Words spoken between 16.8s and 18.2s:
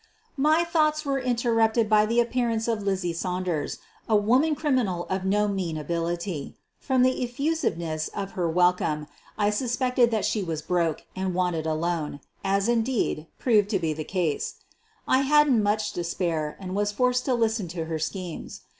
forced to listen to her